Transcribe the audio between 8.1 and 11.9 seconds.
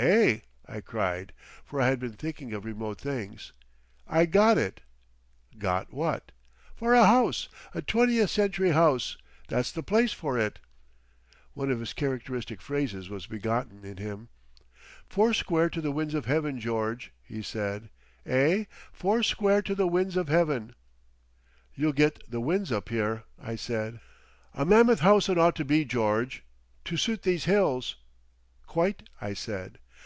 Century house! That's the place for it!" One of